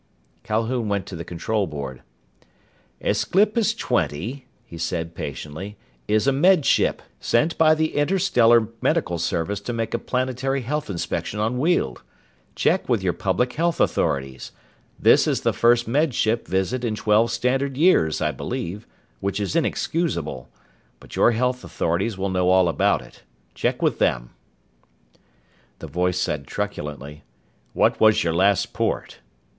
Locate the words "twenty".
3.77-4.47